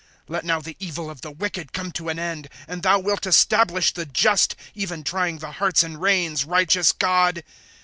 * 0.17 0.27
Let 0.27 0.43
now 0.43 0.59
the 0.59 0.75
evil 0.79 1.11
of 1.11 1.21
the 1.21 1.29
wicked 1.29 1.73
come 1.73 1.91
to 1.91 2.09
an 2.09 2.17
end; 2.17 2.49
And 2.67 2.81
thou 2.81 2.97
wilt 2.97 3.27
establish 3.27 3.93
the 3.93 4.07
just. 4.07 4.55
Even 4.73 5.03
trying 5.03 5.37
the 5.37 5.51
hearts 5.51 5.83
and 5.83 6.01
reins, 6.01 6.43
Righteous 6.43 6.91
God 6.91 7.43